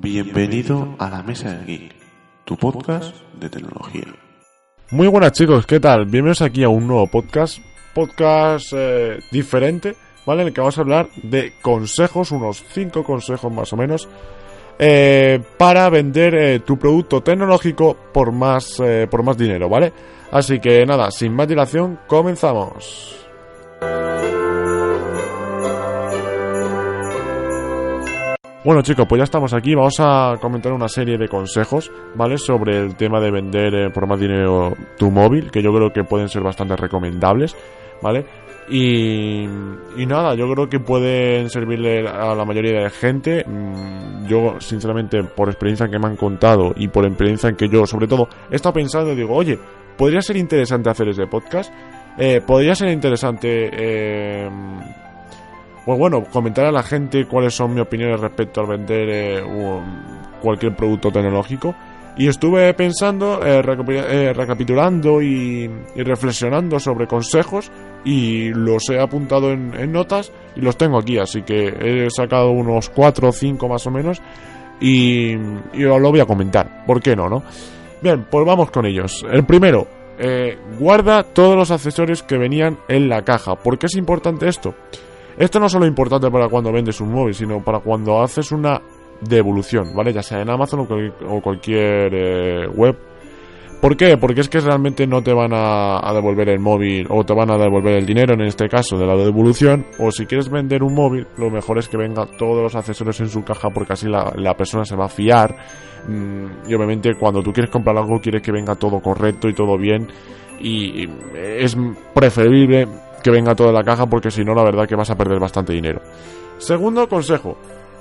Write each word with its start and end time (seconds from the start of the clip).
Bienvenido 0.00 0.94
a 1.00 1.10
la 1.10 1.24
Mesa 1.24 1.50
del 1.50 1.66
Geek, 1.66 1.92
tu 2.44 2.56
podcast 2.56 3.16
de 3.34 3.50
tecnología. 3.50 4.04
Muy 4.92 5.08
buenas 5.08 5.32
chicos, 5.32 5.66
¿qué 5.66 5.80
tal? 5.80 6.04
Bienvenidos 6.04 6.40
aquí 6.40 6.62
a 6.62 6.68
un 6.68 6.86
nuevo 6.86 7.08
podcast, 7.08 7.58
podcast 7.94 8.72
eh, 8.76 9.18
diferente, 9.32 9.96
¿vale? 10.24 10.42
En 10.42 10.48
el 10.48 10.54
que 10.54 10.60
vamos 10.60 10.78
a 10.78 10.82
hablar 10.82 11.08
de 11.24 11.54
consejos, 11.60 12.30
unos 12.30 12.64
5 12.72 13.02
consejos 13.02 13.52
más 13.52 13.72
o 13.72 13.76
menos, 13.76 14.08
eh, 14.78 15.42
para 15.56 15.90
vender 15.90 16.34
eh, 16.36 16.60
tu 16.60 16.78
producto 16.78 17.20
tecnológico 17.20 17.96
por 18.12 18.30
más, 18.30 18.80
por 19.10 19.24
más 19.24 19.36
dinero, 19.36 19.68
¿vale? 19.68 19.92
Así 20.30 20.60
que 20.60 20.86
nada, 20.86 21.10
sin 21.10 21.34
más 21.34 21.48
dilación, 21.48 21.98
comenzamos. 22.06 23.16
Bueno 28.68 28.82
chicos, 28.82 29.06
pues 29.08 29.20
ya 29.20 29.24
estamos 29.24 29.54
aquí, 29.54 29.74
vamos 29.74 29.94
a 29.98 30.34
comentar 30.38 30.74
una 30.74 30.88
serie 30.88 31.16
de 31.16 31.26
consejos, 31.26 31.90
¿vale? 32.14 32.36
Sobre 32.36 32.76
el 32.76 32.96
tema 32.96 33.18
de 33.18 33.30
vender 33.30 33.74
eh, 33.74 33.88
por 33.88 34.06
más 34.06 34.20
dinero 34.20 34.74
tu 34.98 35.10
móvil, 35.10 35.50
que 35.50 35.62
yo 35.62 35.72
creo 35.72 35.90
que 35.90 36.04
pueden 36.04 36.28
ser 36.28 36.42
bastante 36.42 36.76
recomendables, 36.76 37.56
¿vale? 38.02 38.26
Y, 38.68 39.44
y 39.44 40.06
nada, 40.06 40.34
yo 40.34 40.52
creo 40.52 40.68
que 40.68 40.80
pueden 40.80 41.48
servirle 41.48 42.06
a 42.06 42.34
la 42.34 42.44
mayoría 42.44 42.82
de 42.82 42.90
gente. 42.90 43.42
Mm, 43.46 44.26
yo, 44.26 44.60
sinceramente, 44.60 45.24
por 45.24 45.48
experiencia 45.48 45.88
que 45.88 45.98
me 45.98 46.08
han 46.08 46.16
contado 46.16 46.74
y 46.76 46.88
por 46.88 47.06
experiencia 47.06 47.48
en 47.48 47.56
que 47.56 47.70
yo, 47.70 47.86
sobre 47.86 48.06
todo, 48.06 48.28
he 48.50 48.56
estado 48.56 48.74
pensando 48.74 49.14
digo, 49.14 49.34
oye, 49.34 49.58
podría 49.96 50.20
ser 50.20 50.36
interesante 50.36 50.90
hacer 50.90 51.08
ese 51.08 51.26
podcast. 51.26 51.72
Eh, 52.18 52.42
podría 52.46 52.74
ser 52.74 52.90
interesante... 52.90 53.70
Eh, 53.72 54.50
pues 55.88 55.98
bueno, 55.98 56.22
comentar 56.24 56.66
a 56.66 56.70
la 56.70 56.82
gente 56.82 57.24
cuáles 57.24 57.54
son 57.54 57.72
mis 57.72 57.82
opiniones 57.82 58.20
respecto 58.20 58.60
al 58.60 58.66
vender 58.66 59.08
eh, 59.08 59.42
cualquier 60.42 60.76
producto 60.76 61.10
tecnológico. 61.10 61.74
Y 62.18 62.28
estuve 62.28 62.74
pensando, 62.74 63.40
eh, 63.42 63.62
eh, 63.88 64.34
recapitulando 64.34 65.22
y, 65.22 65.66
reflexionando 65.96 66.78
sobre 66.78 67.06
consejos 67.06 67.72
y 68.04 68.50
los 68.50 68.90
he 68.90 69.00
apuntado 69.00 69.50
en, 69.50 69.90
notas 69.90 70.30
y 70.54 70.60
los 70.60 70.76
tengo 70.76 70.98
aquí, 70.98 71.16
así 71.16 71.40
que 71.40 71.68
he 71.80 72.10
sacado 72.10 72.50
unos 72.50 72.90
4 72.90 73.30
o 73.30 73.32
5 73.32 73.66
más 73.66 73.86
o 73.86 73.90
menos 73.90 74.20
y, 74.82 75.30
y 75.72 75.84
lo 75.84 75.98
voy 76.10 76.20
a 76.20 76.26
comentar. 76.26 76.84
¿Por 76.84 77.00
qué 77.00 77.16
no, 77.16 77.30
no? 77.30 77.42
Bien, 78.02 78.26
pues 78.30 78.44
vamos 78.44 78.70
con 78.70 78.84
ellos. 78.84 79.24
El 79.32 79.46
primero, 79.46 79.88
guarda 80.78 81.22
todos 81.22 81.56
los 81.56 81.70
accesorios 81.70 82.22
que 82.22 82.36
venían 82.36 82.76
en 82.88 83.08
la 83.08 83.22
caja. 83.22 83.54
¿Por 83.56 83.78
qué 83.78 83.86
es 83.86 83.96
importante 83.96 84.48
esto? 84.48 84.74
Esto 85.38 85.60
no 85.60 85.66
es 85.66 85.72
solo 85.72 85.86
importante 85.86 86.30
para 86.30 86.48
cuando 86.48 86.72
vendes 86.72 87.00
un 87.00 87.12
móvil, 87.12 87.32
sino 87.32 87.62
para 87.62 87.78
cuando 87.78 88.20
haces 88.20 88.50
una 88.50 88.82
devolución, 89.20 89.94
¿vale? 89.94 90.12
Ya 90.12 90.22
sea 90.22 90.42
en 90.42 90.50
Amazon 90.50 90.80
o, 90.80 91.40
cualquier 91.40 92.12
eh, 92.12 92.66
web. 92.68 92.96
¿Por 93.80 93.96
qué? 93.96 94.16
Porque 94.16 94.40
es 94.40 94.48
que 94.48 94.58
realmente 94.58 95.06
no 95.06 95.22
te 95.22 95.32
van 95.32 95.52
a, 95.54 96.12
devolver 96.12 96.48
el 96.48 96.58
móvil 96.58 97.06
o 97.08 97.22
te 97.22 97.32
van 97.32 97.52
a 97.52 97.56
devolver 97.56 97.98
el 97.98 98.04
dinero 98.04 98.34
en 98.34 98.40
este 98.40 98.68
caso 98.68 98.98
de 98.98 99.06
la 99.06 99.14
devolución. 99.14 99.86
O 100.00 100.10
si 100.10 100.26
quieres 100.26 100.50
vender 100.50 100.82
un 100.82 100.94
móvil, 100.94 101.28
lo 101.36 101.48
mejor 101.48 101.78
es 101.78 101.88
que 101.88 101.96
venga 101.96 102.26
todos 102.26 102.60
los 102.60 102.74
accesorios 102.74 103.20
en 103.20 103.28
su 103.28 103.44
caja 103.44 103.70
porque 103.70 103.92
así 103.92 104.08
la, 104.08 104.54
persona 104.56 104.84
se 104.84 104.96
va 104.96 105.04
a 105.04 105.08
fiar. 105.08 105.54
Mm, 106.08 106.68
y 106.68 106.74
obviamente 106.74 107.14
cuando 107.14 107.40
tú 107.40 107.52
quieres 107.52 107.70
comprar 107.70 107.96
algo 107.96 108.20
quieres 108.20 108.42
que 108.42 108.50
venga 108.50 108.74
todo 108.74 108.98
correcto 108.98 109.48
y 109.48 109.54
todo 109.54 109.78
bien. 109.78 110.08
Y 110.60 111.08
es 111.36 111.76
preferible 112.12 112.88
que 113.22 113.30
venga 113.30 113.54
toda 113.54 113.72
la 113.72 113.84
caja 113.84 114.06
porque 114.06 114.30
si 114.30 114.44
no 114.44 114.54
la 114.54 114.64
verdad 114.64 114.86
que 114.86 114.96
vas 114.96 115.10
a 115.10 115.16
perder 115.16 115.38
bastante 115.38 115.72
dinero. 115.72 116.00
Segundo 116.58 117.08
consejo. 117.08 117.56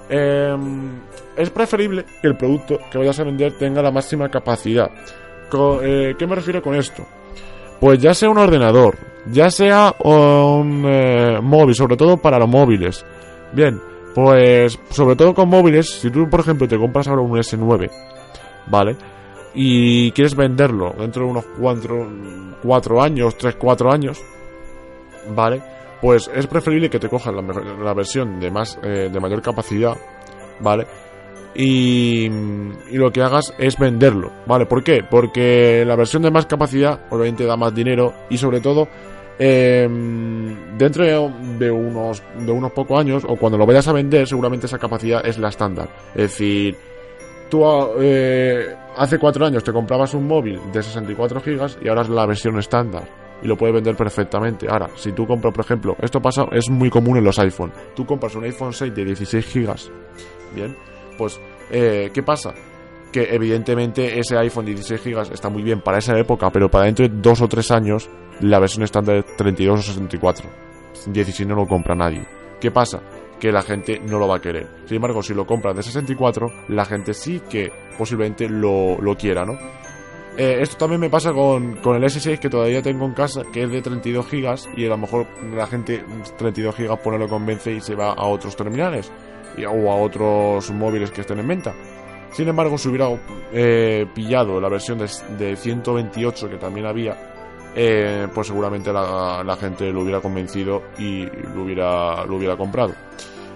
Em, 0.10 1.00
es 1.36 1.50
preferible 1.50 2.06
que 2.22 2.28
el 2.28 2.38
producto 2.38 2.80
que 2.90 2.98
vayas 2.98 3.20
a 3.20 3.24
vender 3.24 3.58
tenga 3.58 3.82
la 3.82 3.92
máxima 3.92 4.30
capacidad. 4.30 4.90
Eh, 5.82 6.16
¿Qué 6.18 6.28
me 6.28 6.36
refiero 6.36 6.62
con 6.62 6.76
esto? 6.76 7.06
Pues 7.80 8.00
ya 8.00 8.14
sea 8.14 8.30
un 8.30 8.38
ordenador, 8.38 8.98
ya 9.32 9.50
sea 9.50 9.94
un 10.04 10.84
eh, 10.86 11.40
móvil, 11.42 11.76
sobre 11.76 11.96
todo 11.96 12.18
para 12.18 12.40
los 12.40 12.50
móviles. 12.50 13.06
Bien, 13.54 13.80
pues 14.16 14.80
sobre 14.90 15.16
todo 15.16 15.34
con 15.34 15.48
móviles, 15.48 15.88
si 15.88 16.10
tú 16.10 16.28
por 16.30 16.40
ejemplo 16.40 16.68
te 16.68 16.78
compras 16.78 17.08
ahora 17.08 17.22
un 17.22 17.38
S9, 17.38 17.90
¿vale? 18.66 18.96
Y 19.54 20.12
quieres 20.12 20.36
venderlo 20.36 20.94
dentro 20.98 21.26
de 21.26 21.32
unos 21.32 21.46
4 21.56 23.02
años, 23.02 23.38
3, 23.38 23.56
4 23.56 23.92
años, 23.92 24.20
¿vale? 25.36 25.62
Pues 26.02 26.30
es 26.34 26.46
preferible 26.48 26.90
que 26.90 27.00
te 27.00 27.10
cojas 27.10 27.34
la, 27.34 27.94
versión 27.94 28.40
de, 28.40 28.52
más, 28.52 28.78
eh, 28.84 29.10
de 29.12 29.20
mayor 29.20 29.42
capacidad, 29.42 29.98
¿vale? 30.60 30.86
Y, 31.56 32.30
lo 32.92 33.12
que 33.12 33.22
hagas 33.24 33.54
es 33.58 33.78
venderlo, 33.80 34.32
¿vale? 34.46 34.68
¿Por 34.68 34.84
qué? 34.84 35.04
Porque 35.10 35.84
la 35.86 35.96
versión 35.96 36.22
de 36.22 36.30
más 36.30 36.46
capacidad 36.46 37.00
obviamente 37.10 37.46
da 37.46 37.58
más 37.58 37.74
dinero 37.74 38.14
y 38.30 38.38
sobre 38.38 38.62
todo 38.62 38.88
em, 39.40 40.78
dentro 40.78 41.04
de 41.04 41.72
unos, 41.72 42.22
de 42.40 42.52
unos 42.52 42.72
pocos 42.74 43.00
años 43.00 43.24
o 43.28 43.36
cuando 43.36 43.58
lo 43.58 43.66
vayas 43.66 43.88
a 43.88 43.94
vender 43.94 44.28
seguramente 44.28 44.68
esa 44.68 44.78
capacidad 44.78 45.26
es 45.26 45.40
la 45.40 45.50
estándar. 45.50 45.90
Es 46.10 46.30
decir, 46.30 46.76
tú 47.50 47.64
eh, 48.00 48.76
hace 48.96 49.18
cuatro 49.18 49.44
años 49.44 49.64
te 49.64 49.74
comprabas 49.74 50.14
un 50.14 50.28
móvil 50.28 50.60
de 50.72 50.84
64 50.84 51.42
gigas 51.42 51.80
y 51.82 51.88
ahora 51.88 52.04
es 52.04 52.10
la 52.10 52.28
versión 52.28 52.60
estándar 52.60 53.27
y 53.42 53.48
lo 53.48 53.58
puedes 53.58 53.76
vender 53.76 53.96
perfectamente. 53.96 54.68
Ahora, 54.70 54.90
si 54.96 55.12
tú 55.12 55.26
compras, 55.26 55.54
por 55.54 55.64
ejemplo, 55.66 55.96
esto 56.02 56.22
pasa, 56.22 56.46
es 56.52 56.70
muy 56.70 56.90
común 56.90 57.18
en 57.18 57.24
los 57.24 57.38
iPhone. 57.40 57.72
Tú 57.96 58.06
compras 58.06 58.36
un 58.36 58.44
iPhone 58.44 58.74
6 58.74 58.94
de 58.94 59.06
16 59.06 59.46
gigas, 59.46 59.92
bien, 60.56 60.76
pues, 61.18 61.40
eh, 61.72 62.12
¿qué 62.14 62.24
pasa? 62.24 62.54
Que 63.12 63.34
evidentemente 63.34 64.20
ese 64.20 64.38
iPhone 64.38 64.66
de 64.66 64.72
16 64.74 65.02
gigas 65.02 65.32
está 65.32 65.50
muy 65.50 65.64
bien 65.64 65.82
para 65.82 65.98
esa 65.98 66.18
época, 66.18 66.50
pero 66.52 66.70
para 66.70 66.86
dentro 66.86 67.08
de 67.08 67.16
dos 67.16 67.42
o 67.42 67.48
tres 67.48 67.72
años 67.72 68.10
la 68.42 68.60
versión 68.60 68.84
estándar 68.84 69.18
es 69.18 69.38
32 69.38 69.80
o 69.80 69.84
64. 69.84 70.50
16 71.08 71.48
no 71.48 71.56
lo 71.56 71.66
compra 71.66 71.96
nadie. 71.96 72.26
¿Qué 72.60 72.72
pasa? 72.72 73.02
Que 73.40 73.52
la 73.52 73.62
gente 73.62 74.00
no 74.00 74.20
lo 74.20 74.28
va 74.28 74.38
a 74.38 74.42
querer. 74.42 74.68
Sin 74.86 74.96
embargo, 74.98 75.22
si 75.22 75.34
lo 75.34 75.46
compras 75.46 75.76
de 75.76 75.84
64, 75.84 76.52
la 76.70 76.86
gente 76.86 77.14
sí 77.14 77.42
que 77.50 77.72
posiblemente 77.98 78.50
lo, 78.50 79.00
lo 79.00 79.16
quiera, 79.16 79.46
¿no? 79.46 79.58
Eh, 80.38 80.62
esto 80.62 80.78
también 80.78 81.02
me 81.02 81.10
pasa 81.10 81.34
con, 81.34 81.78
con, 81.78 81.96
el 81.96 82.04
S6 82.04 82.38
que 82.38 82.48
todavía 82.48 82.84
tengo 82.84 83.06
en 83.06 83.14
casa, 83.14 83.42
que 83.52 83.64
es 83.64 83.72
de 83.72 83.82
32 83.82 84.28
gigas 84.28 84.70
y 84.78 84.86
a 84.86 84.90
lo 84.90 84.98
mejor 85.00 85.26
la 85.52 85.66
gente 85.66 86.04
32 86.38 86.76
gigas 86.76 87.00
pone 87.00 87.18
lo 87.18 87.28
convence 87.28 87.72
y 87.72 87.82
se 87.82 87.96
va 87.96 88.14
a 88.14 88.26
otros 88.28 88.56
terminales 88.56 89.12
y, 89.58 89.66
o 89.66 89.92
a 89.92 89.96
otros 89.96 90.70
móviles 90.70 91.10
que 91.10 91.22
estén 91.22 91.40
en 91.40 91.48
venta. 91.48 91.74
Sin 92.32 92.48
embargo, 92.48 92.78
si 92.78 92.90
hubiera 92.90 93.08
eh, 93.52 94.06
pillado 94.14 94.62
la 94.62 94.70
versión 94.70 95.00
de, 95.00 95.10
de, 95.40 95.56
128 95.56 96.50
que 96.52 96.58
también 96.58 96.86
había, 96.86 97.18
eh, 97.76 98.28
pues 98.32 98.46
seguramente 98.46 98.94
la, 98.94 99.44
la, 99.44 99.56
gente 99.56 99.92
lo 99.92 100.02
hubiera 100.02 100.22
convencido 100.22 100.84
y 101.00 101.26
lo 101.26 101.64
hubiera, 101.64 102.24
lo 102.26 102.36
hubiera 102.36 102.56
comprado. 102.56 102.94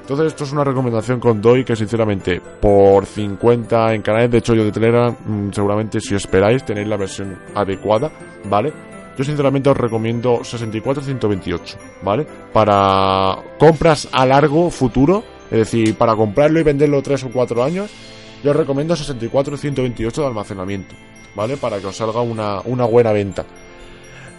Entonces 0.02 0.28
esto 0.28 0.44
es 0.44 0.52
una 0.52 0.64
recomendación 0.64 1.20
con 1.20 1.42
doy 1.42 1.64
que 1.64 1.76
sinceramente 1.76 2.42
por 2.42 3.06
50 3.06 3.94
en 3.94 4.02
canales 4.02 4.32
de 4.32 4.42
chollo 4.42 4.66
de 4.66 4.72
Telegram 4.72 5.16
mm, 5.26 5.52
seguramente 5.52 6.02
si 6.02 6.16
esperáis 6.16 6.66
tenéis 6.66 6.88
la 6.88 6.98
versión 6.98 7.38
adecuada, 7.56 8.12
¿vale? 8.50 8.74
Yo 9.18 9.24
sinceramente 9.24 9.70
os 9.70 9.78
recomiendo 9.78 10.40
64-128, 10.40 11.76
¿vale? 12.02 12.26
Para 12.52 13.38
compras 13.60 14.08
a 14.12 14.26
largo 14.26 14.70
futuro, 14.70 15.24
es 15.52 15.60
decir, 15.60 15.96
para 15.96 16.16
comprarlo 16.16 16.60
y 16.60 16.64
venderlo 16.64 17.02
3 17.02 17.26
o 17.26 17.30
4 17.30 17.64
años, 17.64 17.92
yo 18.44 18.52
os 18.52 18.58
recomiendo 18.58 18.96
64-128 18.96 20.12
de 20.14 20.26
almacenamiento, 20.26 20.96
¿vale? 21.36 21.58
Para 21.58 21.80
que 21.80 21.88
os 21.88 21.96
salga 21.96 22.22
una, 22.22 22.62
una 22.62 22.86
buena 22.86 23.12
venta. 23.12 23.46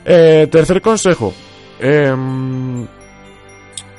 Eh, 0.04 0.48
tercer 0.50 0.80
consejo. 0.80 1.32
Eh, 1.78 2.12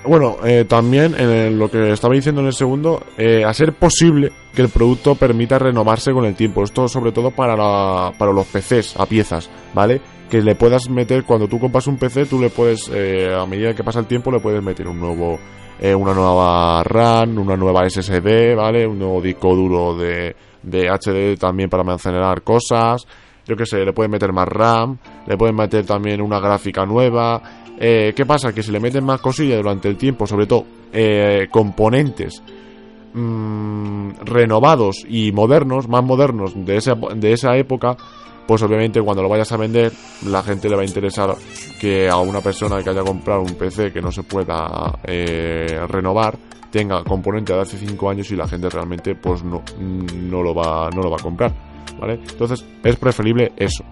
bueno, 0.06 0.38
eh, 0.46 0.66
también 0.66 1.16
en 1.18 1.58
lo 1.58 1.70
que 1.70 1.92
estaba 1.92 2.14
diciendo 2.14 2.42
en 2.42 2.48
el 2.48 2.54
segundo, 2.54 3.04
eh, 3.18 3.44
a 3.46 3.54
ser 3.54 3.74
posible 3.74 4.32
que 4.54 4.62
el 4.62 4.70
producto 4.70 5.16
permita 5.16 5.60
renovarse 5.60 6.12
con 6.12 6.26
el 6.26 6.36
tiempo. 6.36 6.64
Esto 6.64 6.88
sobre 6.88 7.12
todo 7.12 7.32
para, 7.32 8.12
para 8.18 8.32
los 8.32 8.48
PCs 8.48 9.00
a 9.00 9.06
piezas, 9.06 9.50
¿vale? 9.74 10.02
Que 10.30 10.42
le 10.42 10.56
puedas 10.56 10.90
meter, 10.90 11.24
cuando 11.24 11.48
tú 11.48 11.60
compras 11.60 11.88
un 11.88 11.98
PC, 11.98 12.26
tú 12.26 12.40
le 12.40 12.50
puedes, 12.50 12.90
eh, 12.94 13.34
a 13.34 13.46
medida 13.46 13.74
que 13.74 13.84
pasa 13.84 14.00
el 14.00 14.08
tiempo, 14.08 14.32
le 14.32 14.40
puedes 14.40 14.64
meter 14.64 14.88
un 14.88 15.00
nuevo, 15.00 15.40
una 15.82 16.14
nueva 16.14 16.84
RAM, 16.84 17.38
una 17.40 17.58
nueva 17.58 17.90
SSD, 17.90 18.56
¿vale? 18.56 18.88
Un 18.88 19.00
nuevo 19.00 19.22
disco 19.22 19.54
duro 19.54 19.96
de, 19.96 20.34
de 20.64 20.90
HD 20.90 21.38
también 21.38 21.70
para 21.70 21.82
almacenar 21.82 22.42
cosas. 22.42 23.06
Yo 23.46 23.58
qué 23.58 23.66
sé, 23.66 23.84
le 23.84 23.92
puedes 23.92 24.10
meter 24.10 24.32
más 24.32 24.48
RAM, 24.48 24.98
le 25.28 25.38
puedes 25.38 25.54
meter 25.54 25.86
también 25.86 26.22
una 26.22 26.40
gráfica 26.40 26.86
nueva, 26.86 27.42
eh, 27.80 28.14
¿Qué 28.16 28.26
pasa? 28.26 28.54
Que 28.54 28.64
si 28.64 28.72
le 28.72 28.80
meten 28.80 29.04
más 29.04 29.22
cosillas 29.22 29.58
durante 29.58 29.90
el 29.90 29.98
tiempo, 29.98 30.28
sobre 30.28 30.46
todo 30.46 30.66
eh, 30.92 31.48
componentes 31.50 32.42
mm, 33.14 34.12
renovados 34.24 35.04
y 35.08 35.32
modernos, 35.32 35.88
más 35.88 36.04
modernos 36.04 36.54
de 36.56 36.78
esa, 36.78 36.94
de 37.16 37.34
esa 37.34 37.56
época, 37.58 37.98
pues 38.48 38.62
obviamente 38.62 39.02
cuando 39.02 39.24
lo 39.24 39.30
vayas 39.30 39.52
a 39.52 39.58
vender, 39.58 39.92
la 40.28 40.44
gente 40.44 40.70
le 40.70 40.76
va 40.76 40.82
a 40.82 40.86
interesar 40.86 41.36
que 41.80 42.10
a 42.10 42.18
una 42.18 42.42
persona 42.42 42.82
que 42.84 42.90
haya 42.90 43.04
comprado 43.04 43.42
un 43.42 43.56
PC 43.56 43.92
que 43.92 44.02
no 44.02 44.12
se 44.12 44.24
pueda 44.24 45.00
eh, 45.04 45.80
renovar, 45.88 46.38
tenga 46.72 47.04
componente 47.04 47.54
de 47.54 47.62
hace 47.62 47.78
5 47.78 48.10
años 48.10 48.32
y 48.32 48.36
la 48.36 48.48
gente 48.48 48.70
realmente 48.70 49.16
pues 49.16 49.44
no, 49.44 49.64
no, 49.80 50.42
lo 50.42 50.54
va, 50.54 50.90
no 50.90 51.02
lo 51.02 51.10
va 51.10 51.18
a 51.18 51.24
comprar. 51.24 51.54
¿vale? 52.00 52.16
Entonces 52.16 52.66
es 52.84 52.96
preferible 52.98 53.54
eso. 53.56 53.84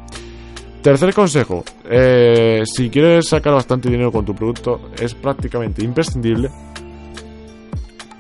Tercer 0.82 1.14
consejo, 1.14 1.64
eh, 1.90 2.64
si 2.66 2.90
quieres 2.90 3.28
sacar 3.28 3.54
bastante 3.54 3.90
dinero 3.90 4.12
con 4.12 4.26
tu 4.26 4.34
producto, 4.34 4.90
es 5.00 5.14
prácticamente 5.14 5.84
imprescindible, 5.84 6.50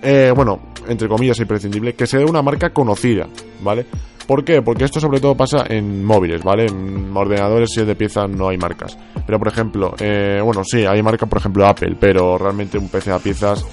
eh, 0.02 0.32
bueno, 0.36 0.60
entre 0.88 1.08
comillas 1.08 1.40
imprescindible, 1.40 1.94
que 1.94 2.06
sea 2.06 2.26
una 2.26 2.42
marca 2.42 2.70
conocida, 2.72 3.28
¿vale? 3.62 3.86
¿Por 4.28 4.44
qué? 4.44 4.62
Porque 4.62 4.86
esto 4.86 5.00
sobre 5.00 5.20
todo 5.20 5.36
pasa 5.36 5.66
en 5.68 6.06
móviles, 6.06 6.44
¿vale? 6.44 6.68
En 6.68 7.16
ordenadores 7.16 7.70
si 7.74 7.82
es 7.82 7.88
de 7.88 7.96
piezas 7.96 8.30
no 8.30 8.50
hay 8.50 8.58
marcas. 8.58 8.98
Pero 9.26 9.40
por 9.40 9.48
ejemplo, 9.48 9.94
eh, 10.00 10.40
bueno, 10.44 10.64
sí, 10.64 10.86
hay 10.86 11.02
marca 11.02 11.26
por 11.26 11.40
ejemplo 11.40 11.66
Apple, 11.66 11.98
pero 12.00 12.38
realmente 12.38 12.78
un 12.78 12.90
PC 12.90 13.12
a 13.12 13.20
piezas 13.20 13.66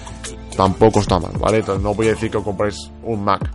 tampoco 0.57 1.01
está 1.01 1.19
mal, 1.19 1.33
¿vale? 1.39 1.59
Entonces 1.59 1.83
no 1.83 1.95
voy 1.95 2.07
a 2.09 2.11
decir 2.11 2.31
que 2.31 2.39
compréis 2.39 2.91
un 3.05 3.23
Mac, 3.23 3.51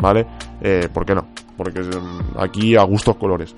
¿vale? 0.00 0.26
Eh, 0.60 0.88
¿Por 0.92 1.06
qué 1.06 1.14
no? 1.14 1.26
Porque 1.56 1.80
mm, 1.80 2.38
aquí 2.38 2.74
a 2.76 2.82
gustos 2.82 3.16
colores. 3.16 3.54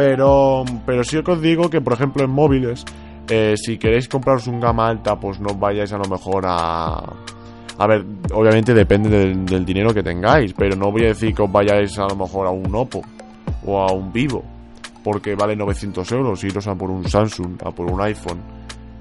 Pero, 0.00 0.64
pero 0.86 1.04
sí 1.04 1.22
que 1.22 1.30
os 1.30 1.42
digo 1.42 1.68
que, 1.68 1.82
por 1.82 1.92
ejemplo, 1.92 2.24
en 2.24 2.30
móviles, 2.30 2.86
eh, 3.28 3.54
si 3.62 3.76
queréis 3.76 4.08
compraros 4.08 4.46
un 4.46 4.58
gama 4.58 4.88
alta, 4.88 5.20
pues 5.20 5.38
no 5.40 5.54
vayáis 5.54 5.92
a 5.92 5.98
lo 5.98 6.08
mejor 6.08 6.42
a... 6.46 7.04
A 7.76 7.86
ver, 7.86 8.02
obviamente 8.32 8.72
depende 8.72 9.10
del, 9.10 9.66
dinero 9.66 9.92
que 9.92 10.02
tengáis, 10.02 10.54
pero 10.54 10.74
no 10.74 10.90
voy 10.90 11.04
a 11.04 11.08
decir 11.08 11.34
que 11.34 11.42
os 11.42 11.52
vayáis 11.52 11.98
a 11.98 12.06
lo 12.06 12.16
mejor 12.16 12.46
a 12.46 12.50
un 12.50 12.74
Oppo 12.74 13.02
o 13.66 13.78
a 13.78 13.92
un 13.92 14.10
Vivo, 14.10 14.42
porque 15.04 15.34
vale 15.34 15.54
900 15.54 16.10
euros, 16.12 16.42
iros 16.44 16.66
a 16.66 16.74
por 16.74 16.90
un 16.90 17.06
Samsung, 17.06 17.58
a 17.62 17.70
por 17.70 17.90
un 17.90 18.00
iPhone, 18.00 18.40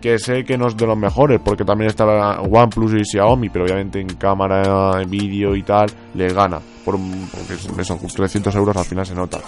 que 0.02 0.20
sé 0.20 0.44
que 0.44 0.58
no 0.58 0.68
es 0.68 0.76
de 0.76 0.86
los 0.86 0.98
mejores, 0.98 1.40
porque 1.42 1.64
también 1.64 1.92
está 1.92 2.42
OnePlus 2.42 2.94
y 2.94 3.06
Xiaomi, 3.06 3.48
pero 3.48 3.64
obviamente 3.64 4.02
en 4.02 4.16
cámara, 4.16 5.02
en 5.02 5.10
vídeo 5.10 5.56
y 5.56 5.64
tal, 5.64 5.90
le 6.14 6.28
gana, 6.34 6.60
por, 6.84 6.98
porque 7.32 7.86
son 7.86 8.00
300 8.00 8.54
euros 8.54 8.76
al 8.76 8.84
final 8.84 9.06
se 9.06 9.16
nota. 9.16 9.40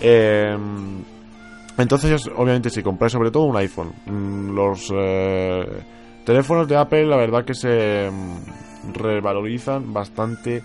Eh, 0.00 0.56
entonces, 1.78 2.28
obviamente, 2.36 2.70
si 2.70 2.82
compráis 2.82 3.12
sobre 3.12 3.30
todo 3.30 3.44
un 3.44 3.56
iPhone, 3.56 3.92
mm, 4.04 4.50
los 4.50 4.92
eh, 4.92 5.64
teléfonos 6.24 6.66
de 6.66 6.76
Apple, 6.76 7.06
la 7.06 7.16
verdad 7.16 7.44
que 7.44 7.54
se 7.54 8.10
mm, 8.10 8.94
revalorizan 8.94 9.92
bastante 9.92 10.62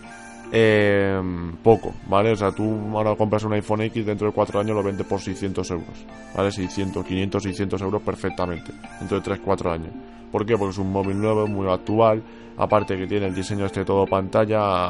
eh, 0.52 1.22
poco, 1.62 1.94
¿vale? 2.08 2.32
O 2.32 2.36
sea, 2.36 2.52
tú 2.52 2.98
ahora 2.98 3.16
compras 3.16 3.44
un 3.44 3.54
iPhone 3.54 3.82
X, 3.82 4.06
dentro 4.06 4.28
de 4.28 4.34
4 4.34 4.60
años 4.60 4.76
lo 4.76 4.84
vendes 4.84 5.06
por 5.06 5.20
600 5.20 5.70
euros, 5.72 6.06
¿vale? 6.36 6.52
600, 6.52 7.06
500, 7.06 7.44
600 7.44 7.82
euros 7.82 8.02
perfectamente, 8.02 8.72
dentro 9.00 9.18
de 9.18 9.24
3, 9.24 9.40
4 9.46 9.72
años. 9.72 9.92
¿Por 10.32 10.46
qué? 10.48 10.58
Porque 10.58 10.72
es 10.72 10.78
un 10.80 10.92
móvil 10.92 11.20
nuevo, 11.20 11.46
muy 11.46 11.70
actual, 11.72 12.24
aparte 12.58 12.98
que 12.98 13.06
tiene 13.06 13.28
el 13.28 13.36
diseño 13.36 13.66
este 13.68 13.86
todo 13.86 14.08
pantalla, 14.08 14.90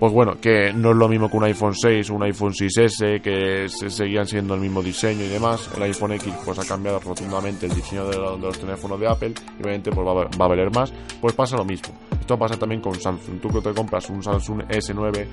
pues 0.00 0.14
bueno, 0.14 0.40
que 0.40 0.72
no 0.72 0.92
es 0.92 0.96
lo 0.96 1.08
mismo 1.10 1.30
que 1.30 1.36
un 1.36 1.44
iPhone 1.44 1.74
6 1.74 2.08
o 2.08 2.14
un 2.14 2.22
iPhone 2.22 2.54
6S, 2.54 3.20
que 3.20 3.68
se 3.68 3.90
seguían 3.90 4.26
siendo 4.26 4.54
el 4.54 4.60
mismo 4.60 4.82
diseño 4.82 5.22
y 5.26 5.28
demás. 5.28 5.70
El 5.76 5.82
iPhone 5.82 6.12
X 6.12 6.32
pues 6.42 6.58
ha 6.58 6.64
cambiado 6.64 7.00
rotundamente 7.00 7.66
el 7.66 7.74
diseño 7.74 8.06
de, 8.08 8.16
los 8.16 8.58
teléfonos 8.58 8.98
de 8.98 9.06
Apple 9.06 9.34
y 9.58 9.62
obviamente 9.62 9.90
pues 9.90 10.06
va 10.06 10.44
a 10.44 10.48
valer 10.48 10.70
más. 10.74 10.90
Pues 11.20 11.34
pasa 11.34 11.58
lo 11.58 11.66
mismo. 11.66 11.92
Esto 12.30 12.38
pasa 12.38 12.56
también 12.56 12.80
con 12.80 12.94
Samsung. 12.94 13.40
Tú 13.40 13.48
que 13.48 13.60
te 13.60 13.74
compras 13.74 14.08
un 14.08 14.22
Samsung 14.22 14.62
S9 14.68 15.26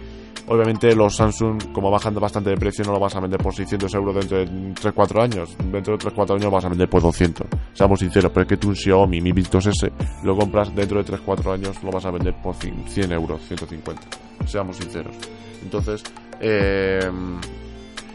Obviamente 0.48 0.96
los 0.96 1.16
Samsung, 1.16 1.72
como 1.72 1.92
bajan 1.92 2.16
bastante 2.16 2.50
de 2.50 2.58
precio, 2.58 2.84
no 2.86 2.92
lo 2.92 3.00
vas 3.00 3.16
a 3.16 3.20
vender 3.20 3.40
por 3.40 3.54
600 3.54 3.94
euros 3.94 4.16
dentro 4.16 4.40
de 4.40 4.48
3-4 4.74 5.22
años. 5.22 5.56
Dentro 5.72 5.96
de 5.96 6.06
3-4 6.06 6.32
años 6.32 6.46
lo 6.46 6.50
vas 6.50 6.66
a 6.66 6.70
vender 6.70 6.90
por 6.90 7.04
200. 7.04 7.46
Seamos 7.72 8.00
sinceros, 8.00 8.32
pero 8.32 8.42
es 8.42 8.48
que 8.48 8.58
tú 8.58 8.70
un 8.70 8.76
Xiaomi 8.76 9.22
Mi 9.22 9.32
Bit 9.32 9.48
2S 9.48 9.92
lo 10.24 10.36
compras 10.36 10.74
dentro 10.74 11.04
de 11.04 11.14
3-4 11.14 11.54
años, 11.54 11.84
lo 11.84 11.92
vas 11.92 12.06
a 12.06 12.10
vender 12.10 12.34
por 12.42 12.56
100 12.56 13.12
euros, 13.12 13.42
150. 13.48 14.02
Seamos 14.48 14.78
sinceros. 14.78 15.16
Entonces, 15.62 16.02
eh, 16.40 17.12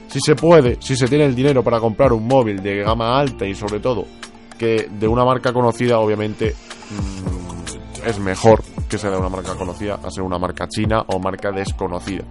si 0.08 0.18
se 0.18 0.34
puede, 0.34 0.78
si 0.80 0.96
se 0.96 1.06
tiene 1.06 1.26
el 1.26 1.36
dinero 1.36 1.62
para 1.62 1.78
comprar 1.78 2.12
un 2.12 2.26
móvil 2.26 2.60
de 2.60 2.82
gama 2.82 3.16
alta 3.16 3.46
y 3.46 3.54
sobre 3.54 3.78
todo 3.78 4.06
que 4.58 4.88
de 4.90 5.06
una 5.06 5.24
marca 5.24 5.52
conocida, 5.52 6.00
obviamente... 6.00 6.56
Mmm, 6.90 7.41
es 8.04 8.18
mejor 8.18 8.62
que 8.88 8.98
sea 8.98 9.10
de 9.10 9.16
una 9.16 9.28
marca 9.28 9.54
conocida 9.54 9.98
a 10.02 10.10
ser 10.10 10.22
una 10.22 10.38
marca 10.38 10.68
china 10.68 11.04
o 11.08 11.18
marca 11.18 11.50
desconocida. 11.50 12.24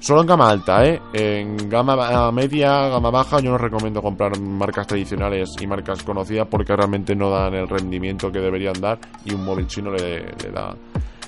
Solo 0.00 0.22
en 0.22 0.26
gama 0.26 0.50
alta, 0.50 0.84
¿eh? 0.84 1.00
En 1.12 1.68
gama 1.68 2.32
media, 2.32 2.88
gama 2.88 3.10
baja, 3.10 3.38
yo 3.38 3.50
no 3.52 3.58
recomiendo 3.58 4.02
comprar 4.02 4.36
marcas 4.40 4.88
tradicionales 4.88 5.50
y 5.60 5.66
marcas 5.68 6.02
conocidas 6.02 6.48
porque 6.50 6.74
realmente 6.74 7.14
no 7.14 7.30
dan 7.30 7.54
el 7.54 7.68
rendimiento 7.68 8.32
que 8.32 8.40
deberían 8.40 8.80
dar 8.80 8.98
y 9.24 9.32
un 9.32 9.44
móvil 9.44 9.68
chino 9.68 9.92
le, 9.92 10.22
da 10.52 10.74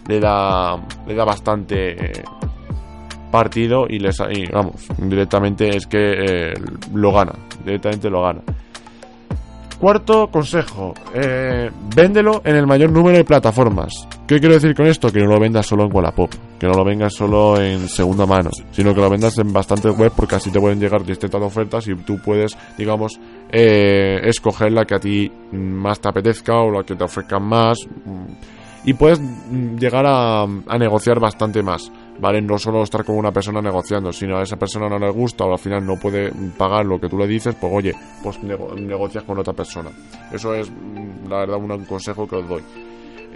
le 0.08 0.18
da 0.18 0.76
le 1.06 1.14
da 1.14 1.24
bastante 1.24 2.24
partido 3.30 3.86
y 3.88 4.00
les 4.00 4.18
vamos 4.52 4.88
directamente 4.98 5.76
es 5.76 5.86
que 5.86 5.98
eh, 5.98 6.54
lo 6.92 7.12
gana 7.12 7.32
directamente 7.64 8.10
lo 8.10 8.22
gana 8.22 8.42
Cuarto 9.84 10.28
consejo, 10.28 10.94
eh, 11.12 11.70
véndelo 11.94 12.40
en 12.42 12.56
el 12.56 12.66
mayor 12.66 12.90
número 12.90 13.18
de 13.18 13.24
plataformas. 13.24 14.08
¿Qué 14.26 14.40
quiero 14.40 14.54
decir 14.54 14.74
con 14.74 14.86
esto? 14.86 15.12
Que 15.12 15.20
no 15.20 15.26
lo 15.26 15.38
vendas 15.38 15.66
solo 15.66 15.84
en 15.84 15.94
Wallapop, 15.94 16.30
que 16.58 16.66
no 16.66 16.72
lo 16.72 16.86
vendas 16.86 17.12
solo 17.12 17.60
en 17.60 17.86
segunda 17.86 18.24
mano, 18.24 18.48
sino 18.70 18.94
que 18.94 19.02
lo 19.02 19.10
vendas 19.10 19.36
en 19.36 19.52
bastantes 19.52 19.94
web 19.94 20.10
porque 20.16 20.36
así 20.36 20.50
te 20.50 20.58
pueden 20.58 20.80
llegar 20.80 21.04
distintas 21.04 21.42
ofertas 21.42 21.86
y 21.86 21.94
tú 21.96 22.18
puedes, 22.18 22.56
digamos, 22.78 23.20
eh, 23.52 24.22
escoger 24.24 24.72
la 24.72 24.86
que 24.86 24.94
a 24.94 25.00
ti 25.00 25.30
más 25.52 26.00
te 26.00 26.08
apetezca 26.08 26.54
o 26.62 26.70
la 26.70 26.82
que 26.82 26.96
te 26.96 27.04
ofrezcan 27.04 27.42
más 27.42 27.86
y 28.86 28.94
puedes 28.94 29.20
llegar 29.78 30.06
a 30.06 30.46
negociar 30.78 31.20
bastante 31.20 31.62
más. 31.62 31.92
¿Vale? 32.18 32.40
No 32.40 32.58
solo 32.58 32.82
estar 32.82 33.04
con 33.04 33.16
una 33.16 33.32
persona 33.32 33.60
negociando, 33.60 34.12
sino 34.12 34.38
a 34.38 34.42
esa 34.42 34.56
persona 34.56 34.88
no 34.88 34.98
le 34.98 35.10
gusta 35.10 35.44
o 35.44 35.52
al 35.52 35.58
final 35.58 35.84
no 35.84 35.96
puede 35.96 36.32
pagar 36.56 36.84
lo 36.86 37.00
que 37.00 37.08
tú 37.08 37.18
le 37.18 37.26
dices, 37.26 37.54
pues 37.60 37.72
oye, 37.72 37.94
pues 38.22 38.42
negocias 38.42 39.24
con 39.24 39.38
otra 39.38 39.52
persona. 39.52 39.90
Eso 40.32 40.54
es, 40.54 40.70
mm, 40.70 41.28
la 41.28 41.38
verdad, 41.38 41.56
un 41.56 41.84
consejo 41.84 42.26
que 42.26 42.36
os 42.36 42.48
doy. 42.48 42.62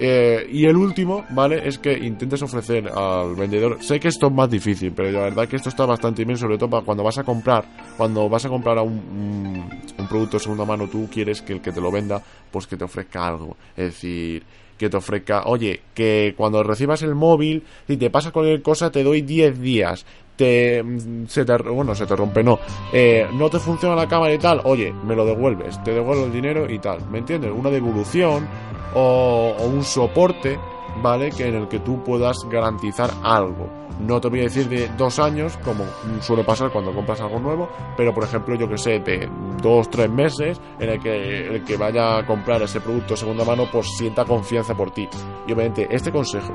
Eh, 0.00 0.46
y 0.52 0.64
el 0.64 0.76
último, 0.76 1.24
¿vale? 1.30 1.66
Es 1.66 1.78
que 1.78 1.92
intentes 1.92 2.40
ofrecer 2.42 2.88
al 2.88 3.34
vendedor. 3.34 3.82
Sé 3.82 3.98
que 3.98 4.06
esto 4.06 4.28
es 4.28 4.32
más 4.32 4.48
difícil, 4.48 4.92
pero 4.94 5.10
la 5.10 5.22
verdad 5.22 5.48
que 5.48 5.56
esto 5.56 5.70
está 5.70 5.86
bastante 5.86 6.24
bien, 6.24 6.38
sobre 6.38 6.56
todo 6.56 6.70
para 6.70 6.84
cuando 6.84 7.02
vas 7.02 7.18
a 7.18 7.24
comprar. 7.24 7.64
Cuando 7.96 8.28
vas 8.28 8.44
a 8.44 8.48
comprar 8.48 8.78
a 8.78 8.82
un, 8.82 9.68
un 9.98 10.08
producto 10.08 10.36
de 10.36 10.42
segunda 10.44 10.64
mano, 10.64 10.86
tú 10.86 11.08
quieres 11.10 11.42
que 11.42 11.54
el 11.54 11.60
que 11.60 11.72
te 11.72 11.80
lo 11.80 11.90
venda, 11.90 12.22
pues 12.52 12.68
que 12.68 12.76
te 12.76 12.84
ofrezca 12.84 13.26
algo. 13.26 13.56
Es 13.76 13.86
decir, 13.86 14.44
que 14.78 14.88
te 14.88 14.96
ofrezca, 14.96 15.42
oye, 15.46 15.80
que 15.92 16.34
cuando 16.36 16.62
recibas 16.62 17.02
el 17.02 17.14
móvil, 17.14 17.64
si 17.86 17.96
te 17.96 18.10
pasa 18.10 18.30
cualquier 18.30 18.62
cosa, 18.62 18.90
te 18.90 19.02
doy 19.02 19.22
10 19.22 19.60
días. 19.60 20.06
Te, 20.36 20.84
se 21.26 21.44
te, 21.44 21.56
bueno, 21.56 21.96
se 21.96 22.06
te 22.06 22.14
rompe, 22.14 22.44
no. 22.44 22.60
Eh, 22.92 23.26
no 23.34 23.50
te 23.50 23.58
funciona 23.58 23.96
la 23.96 24.08
cámara 24.08 24.32
y 24.32 24.38
tal, 24.38 24.60
oye, 24.64 24.92
me 25.04 25.16
lo 25.16 25.26
devuelves, 25.26 25.82
te 25.82 25.92
devuelvo 25.92 26.26
el 26.26 26.32
dinero 26.32 26.70
y 26.70 26.78
tal. 26.78 27.04
¿Me 27.10 27.18
entiendes? 27.18 27.52
Una 27.52 27.70
devolución 27.70 28.46
o, 28.94 29.54
o 29.58 29.66
un 29.66 29.82
soporte, 29.82 30.56
¿vale? 31.02 31.30
Que 31.30 31.48
en 31.48 31.56
el 31.56 31.68
que 31.68 31.80
tú 31.80 32.04
puedas 32.04 32.36
garantizar 32.48 33.10
algo. 33.24 33.68
No 34.00 34.20
te 34.20 34.28
voy 34.28 34.40
a 34.40 34.42
decir 34.44 34.68
de 34.68 34.88
dos 34.96 35.18
años, 35.18 35.56
como 35.64 35.84
suele 36.20 36.44
pasar 36.44 36.70
cuando 36.70 36.92
compras 36.92 37.20
algo 37.20 37.40
nuevo, 37.40 37.68
pero 37.96 38.14
por 38.14 38.24
ejemplo, 38.24 38.54
yo 38.54 38.68
que 38.68 38.78
sé, 38.78 39.00
de 39.00 39.28
dos, 39.60 39.90
tres 39.90 40.08
meses, 40.10 40.60
en 40.78 40.90
el 40.90 41.00
que 41.00 41.48
el 41.48 41.64
que 41.64 41.76
vaya 41.76 42.18
a 42.18 42.26
comprar 42.26 42.62
ese 42.62 42.80
producto 42.80 43.14
de 43.14 43.16
segunda 43.16 43.44
mano, 43.44 43.66
pues 43.70 43.88
sienta 43.96 44.24
confianza 44.24 44.74
por 44.74 44.92
ti. 44.92 45.08
Y 45.46 45.52
obviamente, 45.52 45.88
este 45.90 46.12
consejo, 46.12 46.54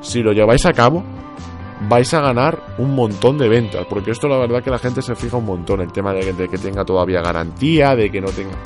si 0.00 0.22
lo 0.22 0.32
lleváis 0.32 0.64
a 0.66 0.72
cabo, 0.72 1.02
vais 1.88 2.12
a 2.14 2.20
ganar 2.20 2.60
un 2.78 2.94
montón 2.94 3.38
de 3.38 3.48
ventas, 3.48 3.86
porque 3.88 4.12
esto 4.12 4.28
la 4.28 4.38
verdad 4.38 4.62
que 4.62 4.70
la 4.70 4.78
gente 4.78 5.02
se 5.02 5.14
fija 5.14 5.36
un 5.36 5.46
montón, 5.46 5.80
el 5.80 5.92
tema 5.92 6.12
de, 6.12 6.32
de 6.32 6.48
que 6.48 6.58
tenga 6.58 6.84
todavía 6.84 7.20
garantía, 7.22 7.96
de 7.96 8.10
que 8.10 8.20
no 8.20 8.28
tenga 8.28 8.56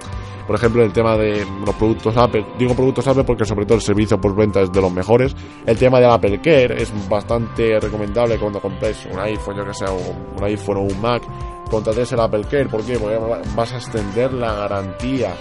por 0.46 0.56
ejemplo, 0.56 0.82
el 0.82 0.92
tema 0.92 1.16
de 1.16 1.46
los 1.64 1.75
productos 1.76 2.16
Apple, 2.16 2.44
digo 2.58 2.75
productos 2.75 3.06
Apple 3.06 3.25
porque 3.25 3.44
sobre 3.44 3.64
todo 3.64 3.76
el 3.76 3.82
servicio 3.82 4.20
por 4.20 4.34
venta 4.34 4.61
es 4.61 4.72
de 4.72 4.80
los 4.80 4.92
mejores. 4.92 5.34
El 5.66 5.78
tema 5.78 6.00
del 6.00 6.11
Apple 6.11 6.40
Care 6.40 6.82
es 6.82 6.92
bastante 7.08 7.78
recomendable 7.80 8.38
cuando 8.38 8.61
compréis 8.61 9.06
un 9.11 9.18
iPhone, 9.20 9.56
yo 9.56 9.64
que 9.64 9.75
sea, 9.75 9.90
un 9.90 10.44
iPhone 10.44 10.76
o 10.78 10.80
un 10.82 11.00
Mac, 11.00 11.22
contratéis 11.70 12.12
el 12.12 12.20
Apple 12.20 12.44
Care, 12.50 12.66
¿por 12.66 12.84
qué? 12.84 12.99
Porque 12.99 13.18
vas 13.54 13.72
a 13.72 13.76
extender 13.76 14.32
la 14.32 14.54
garantía 14.54 15.34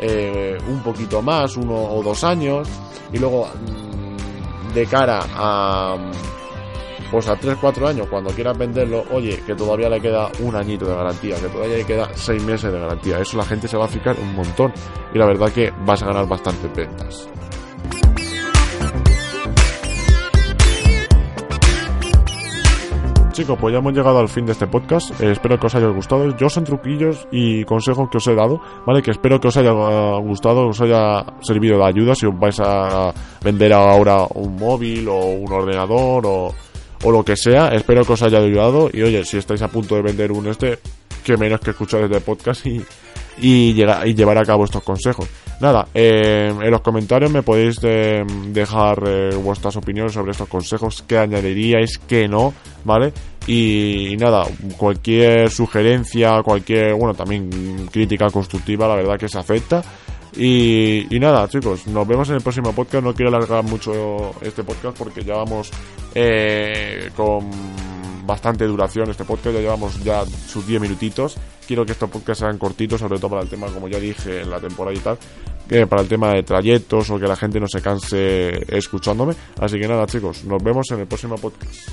eh, 0.00 0.56
un 0.68 0.82
poquito 0.82 1.22
más, 1.22 1.56
uno 1.56 1.74
o 1.74 2.02
dos 2.02 2.24
años, 2.24 2.68
y 3.12 3.18
luego 3.18 3.46
mm, 3.46 4.74
de 4.74 4.86
cara 4.86 5.20
a 5.34 5.96
pues 7.10 7.28
a 7.28 7.36
3-4 7.36 7.88
años, 7.88 8.06
cuando 8.08 8.30
quieras 8.30 8.56
venderlo, 8.58 9.04
oye, 9.12 9.40
que 9.46 9.54
todavía 9.54 9.88
le 9.88 10.00
queda 10.00 10.30
un 10.40 10.54
añito 10.54 10.86
de 10.86 10.94
garantía, 10.94 11.36
que 11.36 11.48
todavía 11.48 11.78
le 11.78 11.84
queda 11.84 12.08
6 12.14 12.42
meses 12.44 12.72
de 12.72 12.78
garantía. 12.78 13.18
Eso 13.18 13.36
la 13.36 13.44
gente 13.44 13.68
se 13.68 13.76
va 13.76 13.86
a 13.86 13.88
fijar 13.88 14.16
un 14.20 14.34
montón 14.34 14.72
y 15.14 15.18
la 15.18 15.26
verdad 15.26 15.50
que 15.52 15.72
vas 15.84 16.02
a 16.02 16.06
ganar 16.06 16.28
bastantes 16.28 16.74
ventas. 16.74 17.28
chicos, 23.38 23.56
pues 23.60 23.72
ya 23.72 23.78
hemos 23.78 23.92
llegado 23.92 24.18
al 24.18 24.28
fin 24.28 24.46
de 24.46 24.52
este 24.52 24.66
podcast. 24.66 25.12
Eh, 25.20 25.30
espero 25.30 25.60
que 25.60 25.66
os 25.68 25.74
haya 25.76 25.86
gustado. 25.86 26.36
Yo 26.36 26.50
son 26.50 26.64
truquillos 26.64 27.28
y 27.30 27.64
consejos 27.64 28.08
que 28.10 28.16
os 28.16 28.26
he 28.26 28.34
dado, 28.34 28.60
¿vale? 28.84 29.00
Que 29.00 29.12
espero 29.12 29.38
que 29.38 29.46
os 29.46 29.56
haya 29.56 29.72
uh, 29.72 30.20
gustado, 30.20 30.66
os 30.66 30.80
haya 30.80 31.24
servido 31.40 31.78
de 31.78 31.84
ayuda 31.84 32.16
si 32.16 32.26
os 32.26 32.36
vais 32.36 32.58
a 32.58 33.12
vender 33.44 33.72
ahora 33.72 34.26
un 34.34 34.56
móvil 34.56 35.08
o 35.08 35.18
un 35.18 35.52
ordenador 35.52 36.26
o, 36.26 36.54
o 37.02 37.10
lo 37.10 37.24
que 37.24 37.36
sea. 37.36 37.68
Espero 37.68 38.04
que 38.04 38.12
os 38.12 38.22
haya 38.22 38.38
ayudado. 38.38 38.90
Y 38.92 39.02
oye, 39.02 39.24
si 39.24 39.38
estáis 39.38 39.62
a 39.62 39.68
punto 39.68 39.94
de 39.94 40.02
vender 40.02 40.32
un 40.32 40.48
este, 40.48 40.78
que 41.24 41.36
menos 41.36 41.60
que 41.60 41.70
escuchar 41.70 42.02
este 42.02 42.20
podcast 42.20 42.66
y, 42.66 42.82
y, 43.40 43.74
llegar, 43.74 44.06
y 44.06 44.14
llevar 44.14 44.38
a 44.38 44.44
cabo 44.44 44.64
estos 44.64 44.82
consejos. 44.82 45.28
Nada, 45.60 45.88
eh, 45.92 46.52
en 46.60 46.70
los 46.70 46.80
comentarios 46.82 47.32
me 47.32 47.42
podéis 47.42 47.78
eh, 47.82 48.24
dejar 48.46 49.02
eh, 49.06 49.34
vuestras 49.34 49.76
opiniones 49.76 50.12
sobre 50.12 50.30
estos 50.30 50.48
consejos, 50.48 51.02
qué 51.06 51.18
añadiríais, 51.18 51.98
qué 51.98 52.28
no, 52.28 52.54
¿vale? 52.84 53.12
Y, 53.46 54.16
nada, 54.18 54.44
cualquier 54.76 55.50
sugerencia, 55.50 56.42
cualquier, 56.44 56.94
bueno, 56.94 57.14
también 57.14 57.88
crítica 57.90 58.30
constructiva, 58.30 58.86
la 58.86 58.94
verdad 58.94 59.18
que 59.18 59.28
se 59.28 59.38
acepta. 59.38 59.82
Y, 60.40 61.18
nada, 61.18 61.48
chicos, 61.48 61.88
nos 61.88 62.06
vemos 62.06 62.28
en 62.28 62.36
el 62.36 62.42
próximo 62.42 62.72
podcast. 62.72 63.04
No 63.04 63.12
quiero 63.12 63.28
alargar 63.34 63.64
mucho 63.64 64.30
este 64.40 64.62
podcast 64.62 64.96
porque 64.96 65.24
ya 65.24 65.34
vamos 65.34 65.70
con 67.16 67.50
bastante 68.24 68.66
duración 68.66 69.10
este 69.10 69.24
podcast, 69.24 69.56
ya 69.56 69.62
llevamos 69.62 70.04
ya 70.04 70.24
sus 70.26 70.66
10 70.66 70.82
minutitos. 70.82 71.36
Quiero 71.66 71.84
que 71.84 71.92
estos 71.92 72.10
podcasts 72.10 72.40
sean 72.40 72.58
cortitos, 72.58 73.00
sobre 73.00 73.18
todo 73.18 73.30
para 73.30 73.42
el 73.42 73.48
tema, 73.48 73.66
como 73.68 73.88
ya 73.88 73.98
dije 73.98 74.42
en 74.42 74.50
la 74.50 74.60
temporada 74.60 74.96
y 74.96 75.00
tal, 75.00 75.18
que 75.66 75.86
para 75.86 76.02
el 76.02 76.08
tema 76.08 76.34
de 76.34 76.42
trayectos 76.42 77.10
o 77.10 77.18
que 77.18 77.26
la 77.26 77.36
gente 77.36 77.58
no 77.58 77.66
se 77.66 77.80
canse 77.80 78.76
escuchándome. 78.76 79.34
Así 79.58 79.78
que 79.78 79.88
nada, 79.88 80.06
chicos, 80.06 80.44
nos 80.44 80.62
vemos 80.62 80.90
en 80.90 81.00
el 81.00 81.06
próximo 81.06 81.36
podcast. 81.36 81.88